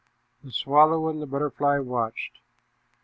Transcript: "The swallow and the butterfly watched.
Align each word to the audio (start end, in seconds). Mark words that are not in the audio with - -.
"The 0.43 0.51
swallow 0.51 1.09
and 1.09 1.21
the 1.21 1.27
butterfly 1.27 1.77
watched. 1.77 2.39